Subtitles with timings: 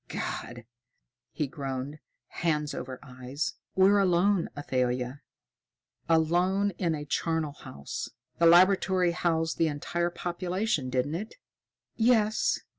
[0.07, 0.65] "God!"
[1.31, 1.99] he groaned,
[2.29, 3.53] hands over eyes.
[3.75, 5.21] "We're alone, Athalia!
[6.09, 8.09] Alone in a charnal house.
[8.39, 11.35] The laboratory housed the entire population, didn't it?"
[11.97, 12.61] "Yes.